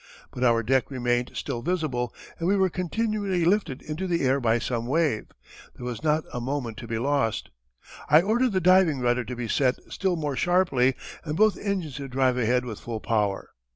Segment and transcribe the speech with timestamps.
[0.31, 4.57] But our deck remained still visible and we were continually lifted into the air by
[4.57, 5.27] some wave.
[5.75, 7.51] There was not a moment to be lost.
[8.09, 12.07] I ordered the diving rudder to be set still more sharply and both engines to
[12.07, 13.51] drive ahead with full power.